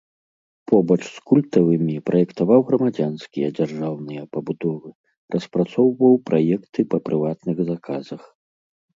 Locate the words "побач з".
0.69-1.17